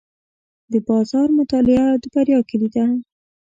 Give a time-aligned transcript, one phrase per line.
[0.71, 2.85] د بازار مطالعه د بریا کلي ده.